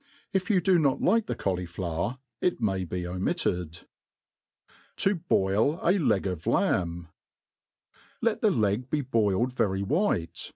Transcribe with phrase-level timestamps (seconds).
[0.33, 3.81] If you do not like the cauli* flower, it may be omitted.
[4.97, 7.09] To hoil a Leg of Lamb*
[8.19, 10.49] LET the leg be boiled very white.